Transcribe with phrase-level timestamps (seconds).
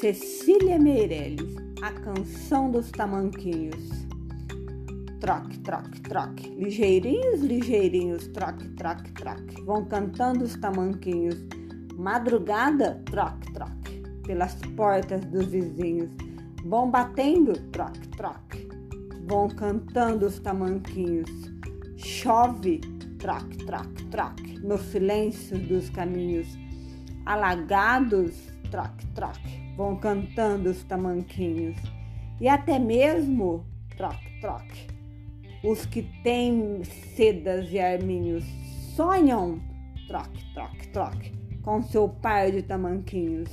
[0.00, 4.06] Cecília Meirelles, a canção dos tamanquinhos.
[5.18, 6.48] Troque, troque, troque.
[6.50, 9.60] Ligeirinhos, ligeirinhos, troque, troque, troque.
[9.62, 11.34] Vão cantando os tamanquinhos.
[11.96, 14.02] Madrugada, troque, troque.
[14.24, 16.10] Pelas portas dos vizinhos.
[16.64, 18.68] Vão batendo, troque, troque.
[19.26, 21.28] Vão cantando os tamanquinhos.
[21.96, 22.80] Chove,
[23.18, 24.60] troque, troque, troque.
[24.60, 26.46] No silêncio dos caminhos.
[27.26, 29.74] Alagados, troque, troque.
[29.76, 31.76] Vão cantando os tamanquinhos.
[32.40, 33.64] E até mesmo,
[33.96, 34.98] troque, troque
[35.62, 38.44] os que têm sedas e arminhos
[38.94, 39.60] sonham,
[40.06, 41.32] troque, troque, troque,
[41.62, 43.50] com seu par de tamanquinhos.